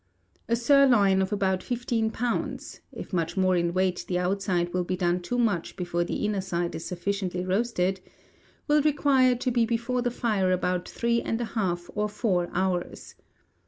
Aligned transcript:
A 0.49 0.55
sirloin 0.55 1.21
of 1.21 1.31
about 1.31 1.61
fifteen 1.61 2.09
pounds 2.09 2.81
(if 2.91 3.13
much 3.13 3.37
more 3.37 3.55
in 3.55 3.71
weight 3.71 4.03
the 4.07 4.17
outside 4.17 4.73
will 4.73 4.83
be 4.83 4.97
done 4.97 5.21
too 5.21 5.37
much 5.37 5.75
before 5.75 6.03
the 6.03 6.25
inner 6.25 6.41
side 6.41 6.73
is 6.73 6.85
sufficiently 6.87 7.45
roasted), 7.45 8.01
will 8.67 8.81
require 8.81 9.35
to 9.35 9.51
be 9.51 9.63
before 9.63 10.01
the 10.01 10.09
fire 10.09 10.51
about 10.51 10.89
three 10.89 11.21
and 11.21 11.39
a 11.39 11.45
half 11.45 11.87
or 11.93 12.09
four 12.09 12.49
hours. 12.51 13.13